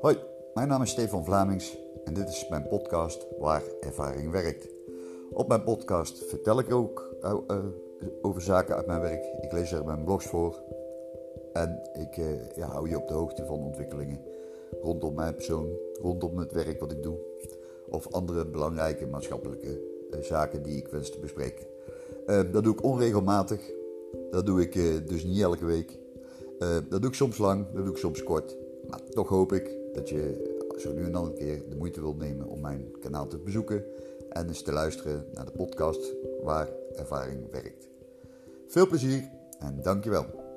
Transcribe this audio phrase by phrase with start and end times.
[0.00, 0.16] Hoi,
[0.54, 4.68] mijn naam is Stefan Vlamings en dit is mijn podcast Waar Ervaring Werkt.
[5.30, 7.64] Op mijn podcast vertel ik ook uh, uh,
[8.22, 9.24] over zaken uit mijn werk.
[9.40, 10.62] Ik lees er mijn blogs voor
[11.52, 12.14] en ik
[12.56, 14.20] ja, hou je op de hoogte van ontwikkelingen
[14.80, 15.68] rondom mijn persoon,
[16.00, 17.18] rondom het werk wat ik doe
[17.88, 19.80] of andere belangrijke maatschappelijke
[20.20, 21.66] zaken die ik wens te bespreken.
[22.26, 23.70] dat doe ik onregelmatig,
[24.30, 24.72] dat doe ik
[25.08, 25.98] dus niet elke week.
[26.88, 28.56] dat doe ik soms lang, dat doe ik soms kort.
[28.88, 32.18] Maar toch hoop ik dat je zo nu en dan een keer de moeite wilt
[32.18, 33.84] nemen om mijn kanaal te bezoeken
[34.28, 37.88] en eens te luisteren naar de podcast waar ervaring werkt.
[38.66, 40.47] Veel plezier en dankjewel.